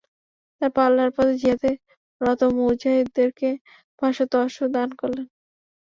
[0.61, 1.71] তারপর আল্লাহর পথে জিহাদে
[2.21, 3.49] রত মুজাহিদদেরকে
[3.99, 5.27] পাঁচশত অশ্ব দান করলেন।